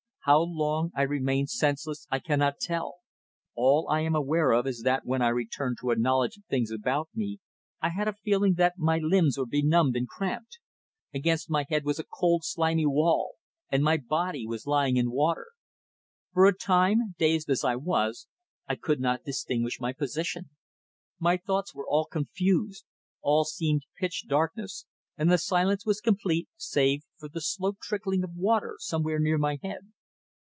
[0.25, 2.99] How long I remained senseless I cannot tell.
[3.55, 6.69] All I am aware of is that when I returned to a knowledge of things
[6.69, 7.39] about me
[7.81, 10.59] I had a feeling that my limbs were benumbed and cramped.
[11.11, 13.33] Against my head was a cold, slimy wall,
[13.71, 15.47] and my body was lying in water.
[16.33, 18.27] For a time, dazed as I was,
[18.69, 20.51] I could not distinguish my position.
[21.17, 22.85] My thoughts were all confused;
[23.23, 24.85] all seemed pitch darkness,
[25.17, 29.57] and the silence was complete save for the slow trickling of water somewhere near my
[29.63, 29.91] head.